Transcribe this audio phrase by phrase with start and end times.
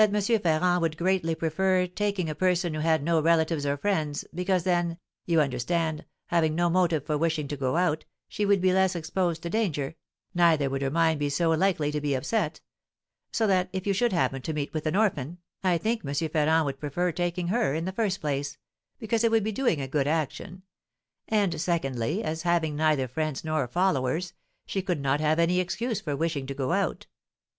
[0.01, 4.97] Ferrand would greatly prefer taking a person who had no relatives or friends, because then,
[5.27, 9.43] you understand, having no motive for wishing to go out, she would be less exposed
[9.43, 9.93] to danger,
[10.33, 12.61] neither would her mind be so likely to be upset;
[13.31, 16.15] so that, if you should happen to meet with an orphan, I think M.
[16.15, 18.57] Ferrand would prefer taking her, in the first place,
[18.97, 20.63] because it would be doing a good action;
[21.27, 24.33] and, secondly, as, having neither friends nor followers,
[24.65, 27.05] she could not have any excuse for wishing to go out.